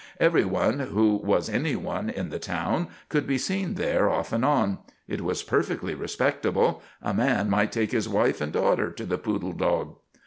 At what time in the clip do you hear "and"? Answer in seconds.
4.33-4.43, 8.41-8.51